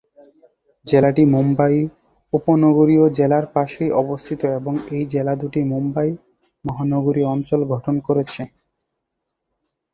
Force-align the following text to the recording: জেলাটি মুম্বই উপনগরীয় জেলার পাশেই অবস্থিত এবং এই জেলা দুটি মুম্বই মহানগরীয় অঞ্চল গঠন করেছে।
জেলাটি 0.87 1.23
মুম্বই 1.33 1.77
উপনগরীয় 2.33 3.05
জেলার 3.17 3.45
পাশেই 3.55 3.91
অবস্থিত 4.01 4.41
এবং 4.59 4.73
এই 4.95 5.03
জেলা 5.13 5.33
দুটি 5.41 5.61
মুম্বই 5.71 6.11
মহানগরীয় 6.65 7.27
অঞ্চল 7.35 7.61
গঠন 7.73 7.95
করেছে। 8.07 8.41